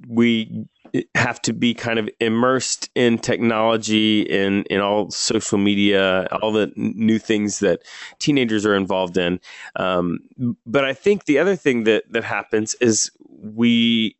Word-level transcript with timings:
we 0.08 0.66
have 1.14 1.40
to 1.42 1.52
be 1.52 1.74
kind 1.74 1.98
of 1.98 2.08
immersed 2.20 2.88
in 2.94 3.18
technology 3.18 4.22
in 4.22 4.64
in 4.64 4.80
all 4.80 5.10
social 5.10 5.58
media, 5.58 6.26
all 6.42 6.52
the 6.52 6.72
new 6.76 7.18
things 7.18 7.58
that 7.60 7.82
teenagers 8.18 8.64
are 8.64 8.74
involved 8.74 9.16
in. 9.16 9.40
Um, 9.76 10.20
but 10.64 10.84
I 10.84 10.94
think 10.94 11.24
the 11.24 11.38
other 11.38 11.56
thing 11.56 11.84
that 11.84 12.04
that 12.12 12.24
happens 12.24 12.74
is 12.80 13.10
we 13.28 14.16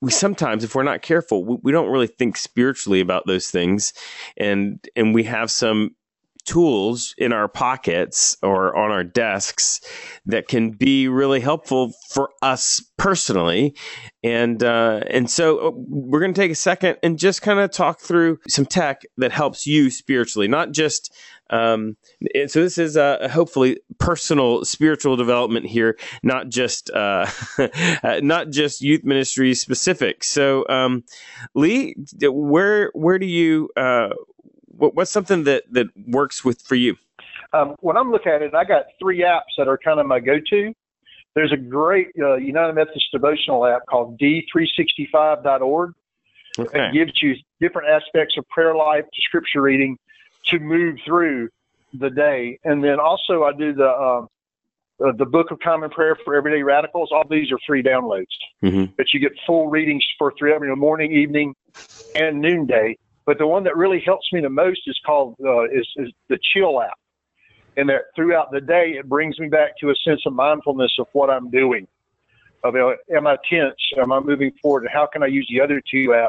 we 0.00 0.10
sometimes, 0.10 0.64
if 0.64 0.74
we're 0.74 0.82
not 0.82 1.02
careful, 1.02 1.44
we, 1.44 1.56
we 1.62 1.72
don't 1.72 1.90
really 1.90 2.06
think 2.06 2.36
spiritually 2.36 3.00
about 3.00 3.26
those 3.26 3.50
things, 3.50 3.92
and 4.36 4.84
and 4.96 5.14
we 5.14 5.24
have 5.24 5.50
some 5.50 5.94
tools 6.42 7.14
in 7.18 7.32
our 7.32 7.48
pockets 7.48 8.36
or 8.42 8.76
on 8.76 8.90
our 8.90 9.04
desks 9.04 9.80
that 10.26 10.48
can 10.48 10.70
be 10.70 11.08
really 11.08 11.40
helpful 11.40 11.92
for 12.08 12.30
us 12.42 12.82
personally. 12.96 13.74
And 14.22 14.62
uh, 14.62 15.00
and 15.08 15.30
so 15.30 15.58
uh, 15.58 15.70
we're 15.74 16.20
going 16.20 16.34
to 16.34 16.40
take 16.40 16.50
a 16.52 16.56
second 16.56 16.98
and 17.02 17.18
just 17.18 17.42
kind 17.42 17.58
of 17.58 17.70
talk 17.70 18.00
through 18.00 18.38
some 18.48 18.66
tech 18.66 19.02
that 19.16 19.32
helps 19.32 19.66
you 19.66 19.90
spiritually, 19.90 20.48
not 20.48 20.72
just. 20.72 21.12
Um, 21.52 21.96
so 22.46 22.62
this 22.62 22.78
is 22.78 22.94
a 22.94 23.28
hopefully 23.28 23.80
personal 23.98 24.64
spiritual 24.64 25.16
development 25.16 25.66
here, 25.66 25.98
not 26.22 26.48
just 26.48 26.90
uh, 26.94 27.26
not 28.22 28.50
just 28.50 28.82
youth 28.82 29.02
ministry 29.02 29.54
specific. 29.54 30.22
So, 30.22 30.64
um, 30.68 31.02
Lee, 31.54 31.96
where 32.22 32.92
where 32.94 33.18
do 33.18 33.26
you 33.26 33.68
uh, 33.76 34.10
what, 34.80 34.94
what's 34.94 35.10
something 35.10 35.44
that 35.44 35.64
that 35.72 35.88
works 36.08 36.44
with 36.44 36.62
for 36.62 36.74
you? 36.74 36.96
Um, 37.52 37.76
when 37.80 37.96
I'm 37.96 38.10
looking 38.10 38.32
at 38.32 38.42
it, 38.42 38.54
I 38.54 38.64
got 38.64 38.86
three 38.98 39.20
apps 39.20 39.56
that 39.58 39.68
are 39.68 39.78
kind 39.78 40.00
of 40.00 40.06
my 40.06 40.20
go-to. 40.20 40.72
There's 41.34 41.52
a 41.52 41.56
great 41.56 42.08
uh, 42.18 42.36
United 42.36 42.74
Methodist 42.74 43.06
devotional 43.12 43.66
app 43.66 43.86
called 43.86 44.18
D365.org. 44.18 45.92
Okay. 46.58 46.86
It 46.86 46.92
gives 46.92 47.22
you 47.22 47.36
different 47.60 47.88
aspects 47.88 48.36
of 48.36 48.48
prayer 48.48 48.74
life 48.74 49.04
to 49.04 49.22
scripture 49.22 49.62
reading 49.62 49.96
to 50.46 50.58
move 50.58 50.98
through 51.04 51.48
the 51.94 52.10
day. 52.10 52.58
And 52.64 52.82
then 52.82 52.98
also 52.98 53.44
I 53.44 53.52
do 53.52 53.72
the 53.72 53.86
uh, 53.86 54.26
uh, 55.04 55.12
the 55.16 55.24
Book 55.24 55.50
of 55.50 55.58
Common 55.60 55.88
Prayer 55.90 56.16
for 56.24 56.34
Everyday 56.34 56.62
Radicals. 56.62 57.10
All 57.10 57.24
these 57.28 57.50
are 57.52 57.58
free 57.66 57.82
downloads, 57.82 58.26
mm-hmm. 58.62 58.92
but 58.96 59.14
you 59.14 59.20
get 59.20 59.32
full 59.46 59.68
readings 59.68 60.04
for 60.18 60.32
three 60.38 60.52
every 60.52 60.74
morning, 60.76 61.12
evening, 61.12 61.54
and 62.14 62.40
noonday. 62.40 62.98
But 63.26 63.38
the 63.38 63.46
one 63.46 63.64
that 63.64 63.76
really 63.76 64.00
helps 64.04 64.32
me 64.32 64.40
the 64.40 64.48
most 64.48 64.80
is 64.86 64.98
called 65.04 65.36
uh, 65.44 65.64
is, 65.64 65.86
is 65.96 66.08
the 66.28 66.38
Chill 66.52 66.80
app, 66.80 66.98
and 67.76 67.88
that 67.88 68.02
throughout 68.16 68.50
the 68.50 68.60
day 68.60 68.94
it 68.98 69.08
brings 69.08 69.38
me 69.38 69.48
back 69.48 69.76
to 69.80 69.90
a 69.90 69.94
sense 70.04 70.22
of 70.26 70.32
mindfulness 70.32 70.92
of 70.98 71.06
what 71.12 71.30
I'm 71.30 71.50
doing. 71.50 71.86
Of 72.64 72.74
uh, 72.76 72.92
am 73.14 73.26
I 73.26 73.36
tense? 73.48 73.76
Am 73.98 74.12
I 74.12 74.20
moving 74.20 74.52
forward? 74.60 74.82
And 74.82 74.90
how 74.92 75.06
can 75.06 75.22
I 75.22 75.26
use 75.26 75.46
the 75.50 75.60
other 75.60 75.80
two 75.90 76.08
apps 76.08 76.28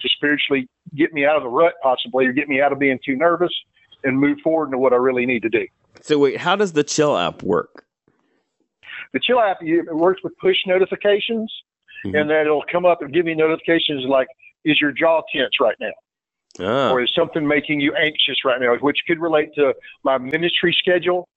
to 0.00 0.08
spiritually 0.08 0.68
get 0.94 1.12
me 1.12 1.24
out 1.24 1.36
of 1.36 1.42
the 1.42 1.48
rut, 1.48 1.74
possibly, 1.82 2.26
or 2.26 2.32
get 2.32 2.48
me 2.48 2.60
out 2.60 2.72
of 2.72 2.78
being 2.78 2.98
too 3.04 3.16
nervous 3.16 3.52
and 4.04 4.18
move 4.18 4.38
forward 4.42 4.66
into 4.66 4.78
what 4.78 4.92
I 4.92 4.96
really 4.96 5.26
need 5.26 5.42
to 5.42 5.48
do. 5.48 5.66
So 6.02 6.18
wait, 6.18 6.38
how 6.38 6.56
does 6.56 6.72
the 6.72 6.84
Chill 6.84 7.16
app 7.16 7.42
work? 7.42 7.84
The 9.12 9.20
Chill 9.20 9.40
app 9.40 9.58
it 9.60 9.94
works 9.94 10.22
with 10.22 10.36
push 10.38 10.56
notifications, 10.66 11.52
mm-hmm. 12.04 12.14
and 12.14 12.30
then 12.30 12.42
it'll 12.42 12.64
come 12.70 12.84
up 12.84 13.02
and 13.02 13.12
give 13.12 13.24
me 13.24 13.34
notifications 13.34 14.04
like, 14.06 14.28
"Is 14.64 14.80
your 14.80 14.92
jaw 14.92 15.22
tense 15.34 15.52
right 15.60 15.76
now?" 15.80 15.92
Ah. 16.60 16.90
Or 16.90 17.02
is 17.02 17.10
something 17.14 17.46
making 17.46 17.80
you 17.80 17.94
anxious 17.94 18.44
right 18.44 18.60
now, 18.60 18.74
which 18.76 18.98
could 19.06 19.20
relate 19.20 19.54
to 19.54 19.74
my 20.04 20.18
ministry 20.18 20.74
schedule 20.78 21.28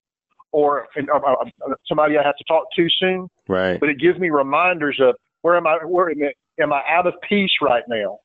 or 0.52 0.88
uh, 0.96 1.02
uh, 1.14 1.34
uh, 1.68 1.74
somebody 1.86 2.18
I 2.18 2.22
have 2.22 2.36
to 2.36 2.44
talk 2.44 2.64
to 2.76 2.88
soon. 2.98 3.28
Right. 3.48 3.78
But 3.78 3.88
it 3.88 3.98
gives 3.98 4.18
me 4.18 4.30
reminders 4.30 4.98
of 5.00 5.14
where 5.42 5.56
am 5.56 5.66
I, 5.66 5.78
where 5.84 6.10
am 6.10 6.22
I, 6.22 6.62
am 6.62 6.72
I 6.72 6.82
out 6.88 7.06
of 7.06 7.14
peace 7.28 7.52
right 7.62 7.84
now? 7.88 8.18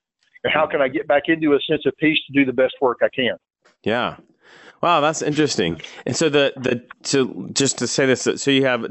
And 0.44 0.54
how 0.54 0.68
can 0.68 0.82
I 0.82 0.88
get 0.88 1.08
back 1.08 1.24
into 1.28 1.54
a 1.54 1.60
sense 1.68 1.86
of 1.86 1.94
peace 1.98 2.20
to 2.28 2.34
do 2.34 2.46
the 2.46 2.54
best 2.54 2.76
work 2.82 3.00
I 3.02 3.10
can? 3.10 3.38
Yeah. 3.84 4.18
Wow, 4.82 5.02
that's 5.02 5.22
interesting. 5.24 5.82
And 6.06 6.16
so 6.16 6.30
the 6.30 6.54
the 6.58 6.84
so 7.02 7.50
just 7.54 7.80
to 7.80 7.88
say 7.88 8.06
this, 8.06 8.28
so 8.36 8.52
you 8.52 8.66
have 8.66 8.86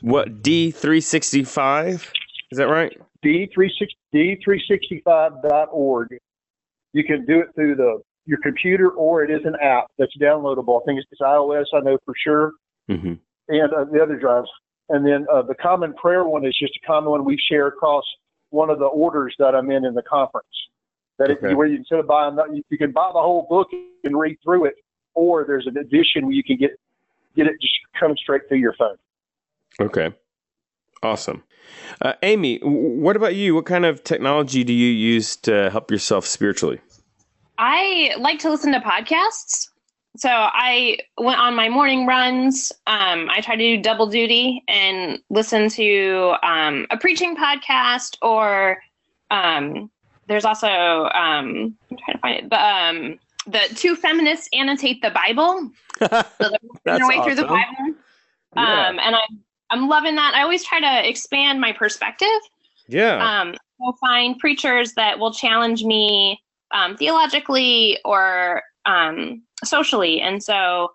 what 0.00 0.42
D 0.42 0.72
three 0.72 1.00
sixty 1.00 1.44
five? 1.44 2.10
Is 2.50 2.58
that 2.58 2.66
right? 2.68 2.92
D 3.22 3.48
three 3.54 3.72
six 3.78 3.92
D 4.12 4.36
three 4.42 4.60
sixty 4.68 5.02
five 5.04 5.32
dot 5.48 5.68
org 5.70 6.18
you 6.96 7.04
can 7.04 7.26
do 7.26 7.40
it 7.40 7.48
through 7.54 7.76
the 7.76 8.00
your 8.24 8.38
computer 8.42 8.88
or 8.90 9.22
it 9.22 9.30
is 9.30 9.42
an 9.44 9.54
app 9.62 9.84
that's 9.98 10.16
downloadable. 10.16 10.80
I 10.80 10.84
think 10.86 10.98
it's, 10.98 11.06
it's 11.12 11.20
iOS, 11.20 11.66
I 11.74 11.80
know 11.80 11.98
for 12.06 12.14
sure, 12.24 12.52
mm-hmm. 12.90 13.12
and 13.48 13.72
uh, 13.72 13.84
the 13.92 14.02
other 14.02 14.16
drives. 14.16 14.48
And 14.88 15.04
then 15.06 15.26
uh, 15.32 15.42
the 15.42 15.54
common 15.54 15.92
prayer 15.94 16.24
one 16.24 16.46
is 16.46 16.56
just 16.58 16.72
a 16.82 16.86
common 16.86 17.10
one 17.10 17.24
we 17.24 17.38
share 17.50 17.66
across 17.66 18.04
one 18.50 18.70
of 18.70 18.78
the 18.78 18.86
orders 18.86 19.34
that 19.38 19.54
I'm 19.54 19.70
in 19.70 19.84
in 19.84 19.92
the 19.92 20.02
conference. 20.02 20.46
That 21.18 21.30
okay. 21.30 21.50
it, 21.50 21.56
where 21.56 21.66
you 21.66 21.76
instead 21.76 21.98
of 21.98 22.06
buying, 22.06 22.36
the, 22.36 22.62
you 22.70 22.78
can 22.78 22.92
buy 22.92 23.10
the 23.12 23.20
whole 23.20 23.46
book 23.48 23.68
and 24.04 24.18
read 24.18 24.36
through 24.42 24.64
it, 24.64 24.74
or 25.14 25.44
there's 25.46 25.66
an 25.66 25.76
edition 25.76 26.24
where 26.24 26.34
you 26.34 26.42
can 26.42 26.56
get 26.56 26.70
get 27.36 27.46
it 27.46 27.60
just 27.60 27.74
coming 28.00 28.16
straight 28.16 28.42
through 28.48 28.58
your 28.58 28.74
phone. 28.78 28.96
Okay, 29.80 30.14
awesome. 31.02 31.42
Uh, 32.00 32.14
Amy, 32.22 32.58
what 32.62 33.16
about 33.16 33.34
you? 33.34 33.54
What 33.54 33.66
kind 33.66 33.84
of 33.84 34.02
technology 34.02 34.64
do 34.64 34.72
you 34.72 34.88
use 34.88 35.36
to 35.36 35.68
help 35.70 35.90
yourself 35.90 36.24
spiritually? 36.24 36.80
I 37.58 38.14
like 38.18 38.38
to 38.40 38.50
listen 38.50 38.72
to 38.72 38.80
podcasts. 38.80 39.68
So 40.16 40.30
I 40.30 40.98
went 41.18 41.38
on 41.38 41.54
my 41.54 41.68
morning 41.68 42.06
runs. 42.06 42.72
Um, 42.86 43.28
I 43.30 43.40
try 43.42 43.56
to 43.56 43.76
do 43.76 43.82
double 43.82 44.06
duty 44.06 44.62
and 44.66 45.18
listen 45.28 45.68
to 45.70 46.34
um, 46.42 46.86
a 46.90 46.96
preaching 46.96 47.36
podcast, 47.36 48.16
or 48.22 48.78
um, 49.30 49.90
there's 50.26 50.44
also 50.44 50.68
um, 50.68 51.76
I'm 51.90 51.96
trying 51.98 52.14
to 52.14 52.18
find 52.18 52.36
it. 52.38 52.50
The 52.50 52.64
um, 52.64 53.18
the 53.46 53.74
two 53.74 53.94
feminists 53.94 54.48
annotate 54.52 55.02
the 55.02 55.10
Bible. 55.10 55.70
so 55.98 56.08
they're 56.40 56.98
their 56.98 57.08
way 57.08 57.16
awesome. 57.16 57.24
through 57.24 57.34
the 57.34 57.44
Bible. 57.44 57.94
Yeah. 58.56 58.88
Um, 58.88 58.98
and 58.98 59.16
I'm 59.16 59.44
I'm 59.70 59.88
loving 59.88 60.14
that. 60.14 60.34
I 60.34 60.42
always 60.42 60.64
try 60.64 60.80
to 60.80 61.08
expand 61.08 61.60
my 61.60 61.72
perspective. 61.72 62.28
Yeah. 62.88 63.16
Um, 63.16 63.54
I'll 63.82 63.96
find 64.00 64.38
preachers 64.38 64.94
that 64.94 65.18
will 65.18 65.32
challenge 65.32 65.84
me 65.84 66.40
um, 66.72 66.96
theologically 66.96 67.98
or 68.04 68.62
um, 68.84 69.42
socially. 69.64 70.20
And 70.20 70.42
so 70.42 70.90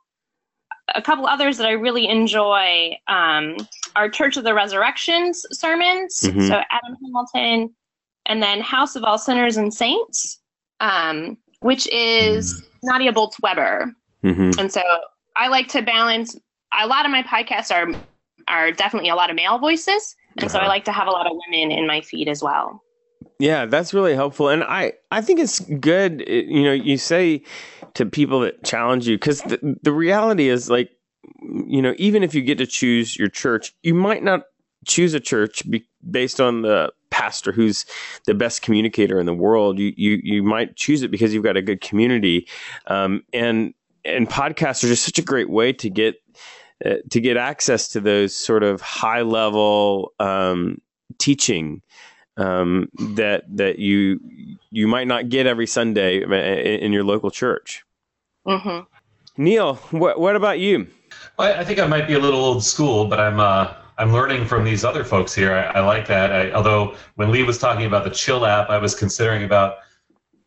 a 0.95 1.01
couple 1.01 1.25
others 1.25 1.57
that 1.57 1.68
I 1.68 1.71
really 1.71 2.07
enjoy 2.07 2.95
um, 3.07 3.57
are 3.95 4.09
Church 4.09 4.38
of 4.38 4.44
the 4.44 4.53
Resurrections 4.53 5.45
sermons. 5.51 6.21
Mm-hmm. 6.21 6.47
So 6.47 6.62
Adam 6.71 6.97
Hamilton, 7.03 7.75
and 8.25 8.41
then 8.41 8.62
House 8.62 8.95
of 8.95 9.03
All 9.03 9.18
Sinners 9.18 9.57
and 9.57 9.73
Saints, 9.73 10.41
um, 10.79 11.38
which 11.62 11.88
is 11.91 12.53
mm-hmm. 12.53 12.88
Nadia 12.88 13.13
Bolz 13.13 13.33
Weber. 13.41 13.94
Mm-hmm. 14.23 14.59
And 14.59 14.71
so 14.71 14.81
I 15.35 15.47
like 15.47 15.68
to 15.69 15.81
balance. 15.81 16.38
A 16.79 16.88
lot 16.88 17.06
of 17.06 17.12
my 17.12 17.23
podcasts 17.23 17.71
are 17.71 17.88
are 18.47 18.71
definitely 18.71 19.09
a 19.09 19.15
lot 19.15 19.29
of 19.29 19.35
male 19.35 19.59
voices, 19.59 20.15
and 20.38 20.45
uh-huh. 20.45 20.53
so 20.53 20.57
I 20.59 20.62
uh-huh. 20.62 20.69
like 20.69 20.85
to 20.85 20.91
have 20.91 21.07
a 21.07 21.12
lot 21.12 21.25
of 21.27 21.33
women 21.47 21.71
in 21.71 21.88
my 21.88 22.01
feed 22.01 22.27
as 22.27 22.44
well. 22.44 22.81
Yeah, 23.41 23.65
that's 23.65 23.91
really 23.91 24.13
helpful. 24.13 24.49
And 24.49 24.63
I, 24.63 24.93
I 25.09 25.21
think 25.21 25.39
it's 25.39 25.59
good. 25.59 26.23
You 26.27 26.63
know, 26.63 26.73
you 26.73 26.95
say 26.97 27.41
to 27.95 28.05
people 28.05 28.41
that 28.41 28.63
challenge 28.63 29.07
you, 29.07 29.17
because 29.17 29.41
the, 29.41 29.77
the 29.81 29.91
reality 29.91 30.47
is 30.47 30.69
like, 30.69 30.91
you 31.41 31.81
know, 31.81 31.95
even 31.97 32.21
if 32.21 32.35
you 32.35 32.43
get 32.43 32.59
to 32.59 32.67
choose 32.67 33.17
your 33.17 33.29
church, 33.29 33.73
you 33.81 33.95
might 33.95 34.21
not 34.21 34.43
choose 34.85 35.15
a 35.15 35.19
church 35.19 35.67
be, 35.69 35.83
based 36.07 36.39
on 36.39 36.61
the 36.61 36.93
pastor 37.09 37.51
who's 37.51 37.83
the 38.27 38.35
best 38.35 38.61
communicator 38.61 39.19
in 39.19 39.25
the 39.25 39.33
world. 39.33 39.79
You 39.79 39.91
you 39.97 40.19
you 40.23 40.44
might 40.44 40.75
choose 40.75 41.01
it 41.01 41.09
because 41.09 41.33
you've 41.33 41.44
got 41.44 41.57
a 41.57 41.63
good 41.63 41.81
community, 41.81 42.47
um, 42.87 43.23
and 43.33 43.73
and 44.05 44.29
podcasts 44.29 44.83
are 44.83 44.87
just 44.87 45.03
such 45.03 45.17
a 45.17 45.23
great 45.23 45.49
way 45.49 45.73
to 45.73 45.89
get 45.89 46.15
uh, 46.85 46.95
to 47.09 47.19
get 47.19 47.37
access 47.37 47.87
to 47.89 47.99
those 47.99 48.35
sort 48.35 48.61
of 48.61 48.81
high 48.81 49.23
level 49.23 50.13
um, 50.19 50.79
teaching 51.17 51.81
um, 52.38 52.89
that 53.16 53.44
that 53.56 53.80
you 53.80 54.19
you 54.72 54.88
might 54.88 55.07
not 55.07 55.30
get 55.30 55.48
every 55.48 55.68
Sunday 55.68 56.22
in, 56.24 56.31
in 56.31 56.94
your 56.94 57.04
local 57.04 57.31
church. 57.31 57.83
Mm-hmm. 58.45 59.44
Neil, 59.44 59.75
what 59.92 60.19
what 60.19 60.36
about 60.36 60.60
you? 60.60 60.88
Well, 61.38 61.60
I 61.60 61.63
think 61.63 61.80
I 61.80 61.88
might 61.88 62.07
be 62.07 62.13
a 62.13 62.19
little 62.19 62.44
old 62.44 62.63
school, 62.63 63.06
but 63.06 63.19
I'm 63.19 63.39
uh, 63.39 63.74
I'm 63.98 64.12
learning 64.12 64.45
from 64.45 64.63
these 64.63 64.83
other 64.83 65.04
folks 65.04 65.33
here. 65.33 65.54
I, 65.54 65.80
I 65.80 65.81
like 65.81 66.07
that. 66.07 66.31
I, 66.31 66.51
although 66.51 66.95
when 67.16 67.31
Lee 67.31 67.44
was 67.44 67.57
talking 67.57 67.86
about 67.86 68.04
the 68.04 68.10
Chill 68.10 68.45
app, 68.45 68.69
I 68.69 68.78
was 68.78 68.95
considering 68.95 69.44
about 69.44 69.78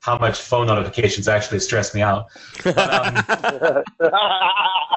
how 0.00 0.18
much 0.18 0.40
phone 0.40 0.66
notifications 0.66 1.28
actually 1.28 1.60
stress 1.60 1.94
me 1.94 2.02
out. 2.02 2.26
But, 2.64 2.78
um, 2.78 3.82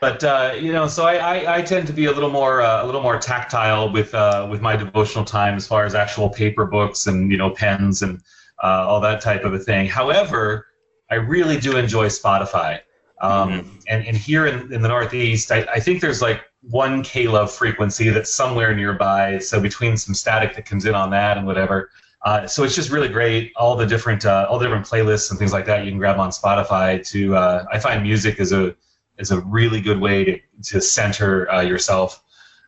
but 0.00 0.22
uh, 0.22 0.54
you 0.58 0.72
know, 0.72 0.86
so 0.86 1.04
I, 1.04 1.14
I, 1.16 1.56
I, 1.56 1.62
tend 1.62 1.86
to 1.88 1.92
be 1.92 2.06
a 2.06 2.12
little 2.12 2.30
more 2.30 2.60
uh, 2.60 2.84
a 2.84 2.86
little 2.86 3.02
more 3.02 3.18
tactile 3.18 3.90
with 3.90 4.14
uh, 4.14 4.46
with 4.50 4.60
my 4.60 4.76
devotional 4.76 5.24
time 5.24 5.54
as 5.54 5.66
far 5.66 5.84
as 5.84 5.94
actual 5.94 6.28
paper 6.28 6.64
books 6.64 7.06
and 7.06 7.30
you 7.30 7.36
know 7.36 7.50
pens 7.50 8.02
and 8.02 8.20
uh, 8.62 8.84
all 8.86 9.00
that 9.00 9.20
type 9.20 9.44
of 9.44 9.54
a 9.54 9.58
thing. 9.58 9.86
However, 9.86 10.66
I 11.10 11.16
really 11.16 11.58
do 11.58 11.76
enjoy 11.76 12.06
Spotify. 12.06 12.80
Um, 13.20 13.50
mm-hmm. 13.50 13.76
and, 13.88 14.06
and 14.06 14.16
here 14.16 14.46
in, 14.46 14.72
in 14.72 14.80
the 14.80 14.88
Northeast, 14.88 15.50
I, 15.50 15.66
I 15.72 15.80
think 15.80 16.00
there's 16.00 16.22
like 16.22 16.42
one 16.62 17.02
K-Love 17.02 17.52
frequency 17.52 18.10
that's 18.10 18.32
somewhere 18.32 18.74
nearby. 18.76 19.38
So 19.38 19.60
between 19.60 19.96
some 19.96 20.14
static 20.14 20.54
that 20.54 20.66
comes 20.66 20.86
in 20.86 20.94
on 20.94 21.10
that 21.10 21.36
and 21.36 21.44
whatever, 21.44 21.90
uh, 22.24 22.46
so 22.46 22.62
it's 22.64 22.74
just 22.74 22.90
really 22.90 23.08
great. 23.08 23.52
All 23.56 23.76
the 23.76 23.86
different 23.86 24.24
uh, 24.24 24.46
all 24.48 24.58
the 24.58 24.66
different 24.66 24.86
playlists 24.86 25.30
and 25.30 25.38
things 25.38 25.52
like 25.52 25.66
that 25.66 25.84
you 25.84 25.90
can 25.90 25.98
grab 25.98 26.18
on 26.18 26.30
Spotify. 26.30 27.04
To 27.10 27.36
uh, 27.36 27.64
I 27.72 27.78
find 27.78 28.02
music 28.02 28.40
is 28.40 28.52
a 28.52 28.74
is 29.18 29.30
a 29.30 29.40
really 29.40 29.80
good 29.80 30.00
way 30.00 30.24
to 30.24 30.40
to 30.64 30.80
center 30.80 31.50
uh, 31.50 31.60
yourself 31.60 32.22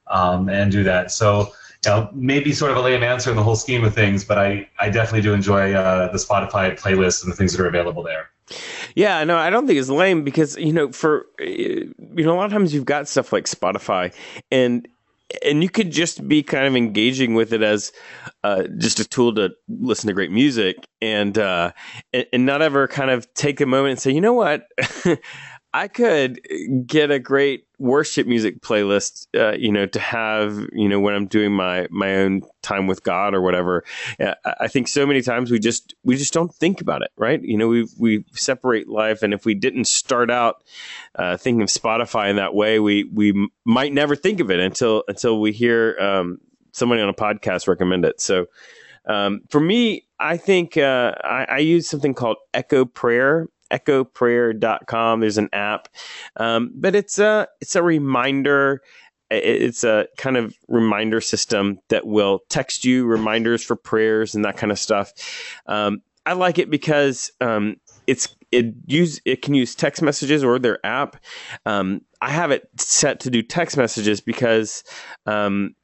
um, 0.09 0.49
and 0.49 0.71
do 0.71 0.83
that. 0.85 1.11
So 1.11 1.53
you 1.85 1.91
know, 1.91 2.11
maybe 2.13 2.53
sort 2.53 2.71
of 2.71 2.77
a 2.77 2.81
lame 2.81 3.03
answer 3.03 3.31
in 3.31 3.37
the 3.37 3.43
whole 3.43 3.57
scheme 3.57 3.85
of 3.85 3.95
things, 3.95 4.25
but 4.25 4.39
I 4.39 4.69
I 4.79 4.91
definitely 4.91 5.23
do 5.23 5.33
enjoy 5.33 5.73
uh, 5.73 6.11
the 6.13 6.19
Spotify 6.19 6.79
playlist 6.79 7.23
and 7.23 7.33
the 7.33 7.37
things 7.37 7.53
that 7.57 7.63
are 7.63 7.69
available 7.69 8.03
there. 8.03 8.31
Yeah, 8.95 9.23
no, 9.25 9.37
I 9.37 9.51
don't 9.51 9.67
think 9.67 9.79
it's 9.79 9.89
lame 9.89 10.25
because 10.25 10.57
you 10.57 10.73
know, 10.73 10.93
for 10.93 11.27
you 11.39 11.95
know, 12.11 12.35
a 12.35 12.37
lot 12.37 12.47
of 12.47 12.53
times 12.53 12.75
you've 12.75 12.85
got 12.85 13.09
stuff 13.09 13.33
like 13.33 13.45
Spotify, 13.45 14.13
and 14.51 14.87
and 15.45 15.63
you 15.63 15.71
could 15.71 15.91
just 15.91 16.27
be 16.27 16.43
kind 16.43 16.67
of 16.67 16.77
engaging 16.77 17.35
with 17.35 17.53
it 17.53 17.63
as 17.63 17.93
uh, 18.43 18.65
just 18.79 18.99
a 19.01 19.05
tool 19.09 19.35
to 19.37 19.51
listen 19.69 20.09
to 20.09 20.13
great 20.13 20.33
music, 20.33 20.89
and 21.01 21.39
uh, 21.39 21.73
and, 22.13 22.27
and 22.33 22.47
not 22.47 22.63
ever 22.63 22.89
kind 22.89 23.11
of 23.11 23.33
take 23.35 23.61
a 23.61 23.67
moment 23.67 23.93
and 23.93 24.01
say, 24.01 24.11
you 24.11 24.21
know 24.21 24.35
what, 24.35 24.67
I 25.73 25.87
could 25.87 26.41
get 26.87 27.11
a 27.11 27.21
great 27.21 27.65
worship 27.79 28.27
music 28.27 28.61
playlist, 28.61 29.27
uh, 29.39 29.57
you 29.57 29.71
know, 29.71 29.87
to 29.87 30.01
have, 30.01 30.59
you 30.73 30.89
know, 30.89 30.99
when 30.99 31.15
I'm 31.15 31.27
doing 31.27 31.53
my 31.53 31.87
my 31.91 32.17
own 32.17 32.43
time 32.63 32.89
with 32.89 33.05
God 33.05 33.35
or 33.35 33.41
whatever. 33.41 33.85
Uh, 34.19 34.35
I 34.61 34.67
think 34.67 34.89
so 34.89 35.07
many 35.07 35.23
times 35.23 35.51
we 35.51 35.61
just 35.61 35.95
we 36.03 36.17
just 36.17 36.33
don't 36.33 36.53
think 36.53 36.81
about 36.81 37.03
it, 37.03 37.11
right? 37.17 37.41
You 37.43 37.57
know, 37.57 37.69
we 37.69 37.87
we 37.99 38.25
separate 38.33 38.89
life, 38.89 39.23
and 39.23 39.33
if 39.33 39.45
we 39.45 39.55
didn't 39.55 39.87
start 39.87 40.31
out 40.31 40.65
uh, 41.15 41.37
thinking 41.37 41.63
of 41.63 41.69
Spotify 41.69 42.31
in 42.31 42.37
that 42.37 42.55
way, 42.55 42.81
we 42.81 43.05
we 43.05 43.49
might 43.65 43.93
never 43.93 44.17
think 44.17 44.41
of 44.41 44.51
it 44.51 44.59
until 44.59 45.05
until 45.07 45.41
we 45.41 45.53
hear 45.53 45.97
um, 46.01 46.39
somebody 46.73 47.01
on 47.01 47.09
a 47.09 47.15
podcast 47.15 47.69
recommend 47.69 48.05
it. 48.05 48.21
So. 48.21 48.47
Um, 49.07 49.41
for 49.49 49.61
me, 49.61 50.07
I 50.21 50.37
think 50.37 50.77
uh, 50.77 51.15
I, 51.25 51.47
I 51.49 51.59
use 51.59 51.89
something 51.89 52.13
called 52.13 52.37
Echo 52.53 52.85
Prayer 52.85 53.49
echoprayer.com. 53.71 55.21
There's 55.21 55.39
an 55.39 55.49
app, 55.53 55.89
um, 56.37 56.73
but 56.75 56.95
it's 56.95 57.19
a 57.19 57.49
it's 57.61 57.77
a 57.77 57.83
reminder. 57.83 58.83
It's 59.31 59.85
a 59.85 60.09
kind 60.17 60.37
of 60.37 60.57
reminder 60.67 61.21
system 61.21 61.79
that 61.89 62.05
will 62.05 62.41
text 62.49 62.85
you 62.85 63.07
reminders 63.07 63.63
for 63.63 63.77
prayers 63.77 64.35
and 64.35 64.45
that 64.45 64.57
kind 64.57 64.73
of 64.73 64.79
stuff. 64.79 65.13
Um, 65.67 66.03
I 66.27 66.33
like 66.33 66.59
it 66.59 66.69
because 66.69 67.31
um, 67.41 67.77
it's 68.07 68.35
it 68.53 68.75
use 68.87 69.21
it 69.25 69.43
can 69.43 69.55
use 69.55 69.75
text 69.75 70.03
messages 70.03 70.43
or 70.43 70.59
their 70.59 70.85
app. 70.85 71.17
Um, 71.65 72.03
I 72.21 72.31
have 72.31 72.51
it 72.51 72.69
set 72.77 73.21
to 73.21 73.31
do 73.31 73.43
text 73.43 73.77
messages 73.77 74.21
because 74.21 74.85
um, 75.27 75.75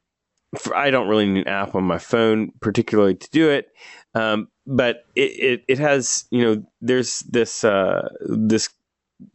for, 0.59 0.75
I 0.75 0.89
don't 0.89 1.07
really 1.07 1.27
need 1.27 1.47
an 1.47 1.47
app 1.47 1.75
on 1.75 1.83
my 1.83 1.97
phone 1.97 2.51
particularly 2.61 3.15
to 3.15 3.29
do 3.31 3.49
it. 3.49 3.69
Um, 4.13 4.49
but 4.65 5.05
it, 5.15 5.21
it, 5.21 5.63
it, 5.67 5.79
has, 5.79 6.25
you 6.31 6.43
know, 6.43 6.63
there's 6.81 7.19
this, 7.19 7.63
uh, 7.63 8.09
this 8.19 8.69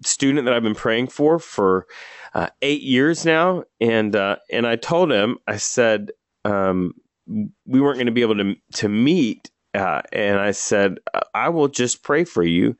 student 0.05 0.45
that 0.45 0.55
I've 0.55 0.63
been 0.63 0.75
praying 0.75 1.09
for 1.09 1.39
for 1.39 1.87
uh, 2.35 2.49
eight 2.61 2.83
years 2.83 3.25
now. 3.25 3.65
And, 3.81 4.15
uh, 4.15 4.37
and 4.51 4.67
I 4.67 4.77
told 4.77 5.13
him, 5.13 5.39
I 5.47 5.57
said, 5.57 6.11
um, 6.45 6.95
we 7.27 7.81
weren't 7.81 7.97
going 7.97 8.07
to 8.07 8.13
be 8.13 8.23
able 8.23 8.37
to, 8.37 8.57
to 8.75 8.89
meet. 8.89 9.51
Uh, 9.75 10.03
and 10.13 10.39
I 10.39 10.51
said, 10.51 10.99
I 11.35 11.49
will 11.49 11.69
just 11.69 12.03
pray 12.03 12.25
for 12.25 12.43
you 12.43 12.77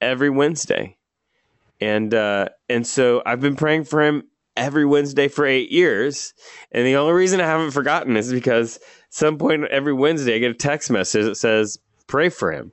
every 0.00 0.30
Wednesday. 0.30 0.96
And, 1.80 2.12
uh, 2.12 2.48
and 2.68 2.86
so 2.86 3.22
I've 3.24 3.40
been 3.40 3.56
praying 3.56 3.84
for 3.84 4.02
him 4.02 4.24
every 4.56 4.84
Wednesday 4.84 5.28
for 5.28 5.46
eight 5.46 5.70
years. 5.70 6.34
And 6.72 6.86
the 6.86 6.96
only 6.96 7.12
reason 7.12 7.40
I 7.40 7.46
haven't 7.46 7.72
forgotten 7.72 8.16
is 8.16 8.32
because 8.32 8.78
some 9.10 9.38
point 9.38 9.64
every 9.66 9.92
Wednesday 9.92 10.36
I 10.36 10.38
get 10.38 10.50
a 10.50 10.54
text 10.54 10.90
message 10.90 11.24
that 11.24 11.36
says, 11.36 11.78
pray 12.06 12.28
for 12.28 12.52
him. 12.52 12.72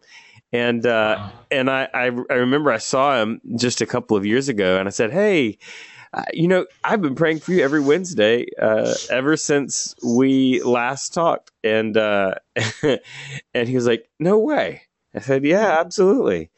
And 0.53 0.85
uh, 0.85 1.15
wow. 1.17 1.31
and 1.49 1.69
I, 1.69 1.87
I, 1.93 2.11
I 2.29 2.33
remember 2.33 2.71
I 2.71 2.77
saw 2.77 3.21
him 3.21 3.39
just 3.55 3.79
a 3.79 3.85
couple 3.85 4.17
of 4.17 4.25
years 4.25 4.49
ago, 4.49 4.77
and 4.77 4.87
I 4.87 4.91
said, 4.91 5.09
"Hey, 5.11 5.57
uh, 6.13 6.25
you 6.33 6.49
know, 6.49 6.65
I've 6.83 7.01
been 7.01 7.15
praying 7.15 7.39
for 7.39 7.53
you 7.53 7.63
every 7.63 7.79
Wednesday 7.79 8.47
uh, 8.61 8.93
ever 9.09 9.37
since 9.37 9.95
we 10.03 10.61
last 10.63 11.13
talked." 11.13 11.51
And 11.63 11.95
uh, 11.95 12.35
and 13.53 13.69
he 13.69 13.75
was 13.75 13.87
like, 13.87 14.09
"No 14.19 14.39
way." 14.39 14.81
I 15.15 15.19
said, 15.19 15.45
"Yeah, 15.45 15.79
absolutely." 15.79 16.49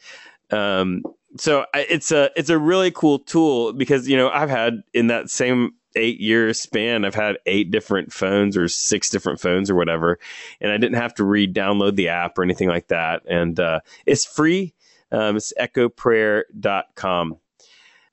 Um, 0.50 1.04
so 1.38 1.66
it's 1.74 2.12
a 2.12 2.30
it's 2.36 2.50
a 2.50 2.58
really 2.58 2.92
cool 2.92 3.20
tool 3.20 3.74
because 3.74 4.08
you 4.08 4.18
know 4.18 4.30
I've 4.30 4.50
had 4.50 4.84
in 4.94 5.08
that 5.08 5.30
same 5.30 5.74
eight 5.96 6.20
year 6.20 6.54
span, 6.54 7.06
I've 7.06 7.16
had 7.16 7.38
eight 7.46 7.72
different 7.72 8.12
phones 8.12 8.58
or 8.58 8.68
six 8.68 9.10
different 9.10 9.40
phones 9.40 9.70
or 9.70 9.76
whatever, 9.76 10.20
and 10.62 10.72
I 10.72 10.78
didn't 10.78 10.98
have 10.98 11.14
to 11.16 11.24
re-download 11.24 11.96
the 11.96 12.10
app 12.10 12.38
or 12.38 12.44
anything 12.44 12.68
like 12.68 12.88
that. 12.88 13.24
And 13.28 13.60
uh, 13.60 13.82
it's 14.06 14.26
free. 14.26 14.74
Um, 15.12 15.36
it's 15.36 15.54
echoprayer.com. 15.60 17.38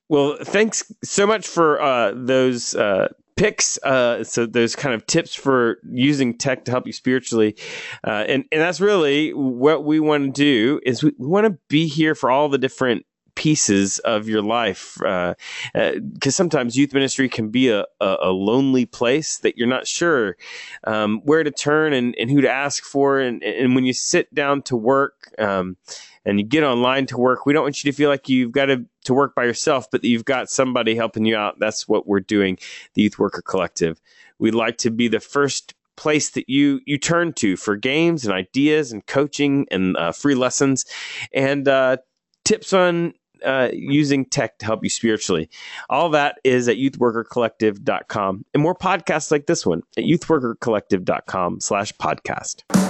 Well, 0.09 0.37
thanks 0.43 0.93
so 1.05 1.27
much 1.27 1.47
for 1.47 1.81
uh, 1.81 2.13
those 2.15 2.75
uh, 2.75 3.09
picks. 3.37 3.79
Uh, 3.83 4.25
so 4.25 4.45
those 4.45 4.77
kind 4.77 4.95
of 4.95 5.07
tips 5.07 5.35
for 5.35 5.79
using 5.89 6.37
tech 6.37 6.65
to 6.65 6.71
help 6.71 6.87
you 6.87 6.93
spiritually, 6.93 7.57
uh, 8.05 8.25
and 8.29 8.45
and 8.53 8.61
that's 8.61 8.81
really 8.81 9.33
what 9.33 9.85
we 9.85 10.01
want 10.01 10.25
to 10.25 10.31
do. 10.31 10.81
Is 10.85 11.03
we 11.03 11.13
want 11.17 11.47
to 11.47 11.59
be 11.69 11.87
here 11.87 12.15
for 12.15 12.31
all 12.31 12.49
the 12.49 12.59
different 12.59 13.07
pieces 13.41 14.01
of 14.01 14.29
your 14.29 14.43
life 14.43 14.97
because 14.99 15.35
uh, 15.75 16.29
uh, 16.29 16.31
sometimes 16.31 16.77
youth 16.77 16.93
ministry 16.93 17.27
can 17.27 17.49
be 17.49 17.71
a, 17.71 17.87
a, 17.99 18.17
a 18.25 18.31
lonely 18.31 18.85
place 18.85 19.39
that 19.39 19.57
you're 19.57 19.67
not 19.67 19.87
sure 19.87 20.37
um, 20.85 21.23
where 21.25 21.43
to 21.43 21.51
turn 21.51 21.95
and, 21.95 22.15
and, 22.19 22.31
who 22.31 22.43
to 22.43 22.51
ask 22.51 22.85
for. 22.85 23.19
And, 23.19 23.43
and 23.43 23.75
when 23.75 23.87
you 23.87 23.95
sit 23.95 24.35
down 24.35 24.61
to 24.65 24.77
work 24.77 25.33
um, 25.39 25.79
and 26.27 26.39
you 26.39 26.45
get 26.45 26.65
online 26.65 27.07
to 27.07 27.17
work 27.17 27.47
we 27.47 27.55
don't 27.55 27.63
want 27.63 27.83
you 27.83 27.91
to 27.91 27.97
feel 27.97 28.11
like 28.11 28.29
you've 28.29 28.53
got 28.53 28.67
to, 28.67 28.85
to 29.05 29.15
work 29.15 29.35
by 29.35 29.45
yourself 29.45 29.91
but 29.91 30.05
you've 30.05 30.27
got 30.27 30.51
somebody 30.51 30.95
helping 30.95 31.25
you 31.25 31.35
out. 31.35 31.59
That's 31.59 31.89
what 31.89 32.07
we're 32.07 32.21
doing 32.21 32.59
the 32.93 33.01
youth 33.01 33.19
worker 33.19 33.41
collective. 33.41 34.03
We'd 34.39 34.55
like 34.55 34.77
to 34.79 34.91
be 34.91 35.09
the 35.09 35.19
first 35.19 35.73
place 35.97 36.29
that 36.31 36.51
you 36.51 36.81
you 36.85 36.99
turn 36.99 37.33
to 37.33 37.57
for 37.57 37.75
games 37.75 38.27
and 38.27 38.35
ideas 38.35 38.93
and 38.93 39.07
coaching 39.07 39.67
and 39.71 39.97
uh, 39.97 40.13
free 40.13 40.35
lessons. 40.35 40.85
And 41.33 41.67
uh, 41.67 41.97
tips 42.45 42.73
on 42.73 43.15
uh, 43.45 43.71
using 43.73 44.25
tech 44.25 44.59
to 44.59 44.67
help 44.67 44.83
you 44.83 44.91
spiritually. 44.91 45.49
All 45.89 46.11
that 46.11 46.39
is 46.45 46.69
at 46.69 46.77
youthworkercollective.com 46.77 48.45
and 48.55 48.63
more 48.63 48.75
podcasts 48.75 49.31
like 49.31 49.47
this 49.47 49.65
one 49.67 49.83
at 49.97 50.05
youthworkercollective.com 50.05 51.61
slash 51.61 51.93
podcast. 51.95 52.90